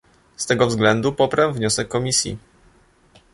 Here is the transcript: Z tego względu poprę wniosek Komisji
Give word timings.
Z 0.37 0.45
tego 0.45 0.67
względu 0.67 1.13
poprę 1.13 1.53
wniosek 1.53 1.87
Komisji 1.87 2.37